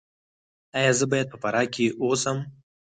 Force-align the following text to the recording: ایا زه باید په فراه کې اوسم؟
ایا 0.77 0.91
زه 0.99 1.05
باید 1.11 1.27
په 1.31 1.37
فراه 1.43 1.67
کې 1.73 1.85
اوسم؟ 2.03 2.37